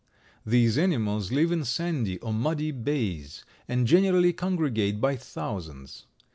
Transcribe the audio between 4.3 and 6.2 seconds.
congregate by thousands.